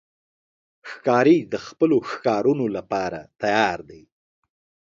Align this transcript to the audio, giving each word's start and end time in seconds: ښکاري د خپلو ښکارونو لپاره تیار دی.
ښکاري 0.89 1.37
د 1.53 1.55
خپلو 1.65 1.97
ښکارونو 2.09 2.65
لپاره 2.77 3.19
تیار 3.41 3.77
دی. 3.89 4.03